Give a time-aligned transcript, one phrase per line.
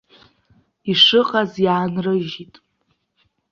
[0.91, 2.53] Ишыҟаз иаанрыжьит.